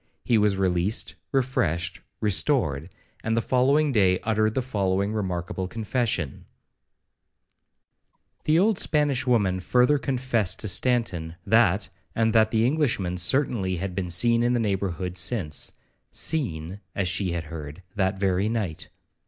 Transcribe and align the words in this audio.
He 0.23 0.39
was 0.39 0.57
released, 0.57 1.13
refreshed, 1.31 2.01
restored, 2.21 2.89
and 3.23 3.37
the 3.37 3.39
following 3.43 3.91
day 3.91 4.19
uttered 4.21 4.55
the 4.55 4.63
following 4.63 5.13
remarkable 5.13 5.67
confession 5.67 6.47
The 8.45 8.57
old 8.57 8.79
Spanish 8.79 9.27
woman 9.27 9.59
further 9.59 9.99
confessed 9.99 10.57
to 10.61 10.67
Stanton, 10.67 11.35
that 11.45 11.87
and 12.15 12.33
that 12.33 12.49
the 12.49 12.65
Englishman 12.65 13.17
certainly 13.17 13.75
had 13.75 13.93
been 13.93 14.09
seen 14.09 14.41
in 14.41 14.53
the 14.53 14.59
neighbourhood 14.59 15.17
since;—seen, 15.17 16.79
as 16.95 17.07
she 17.07 17.33
had 17.33 17.43
heard, 17.43 17.83
that 17.93 18.17
very 18.19 18.49
night. 18.49 18.89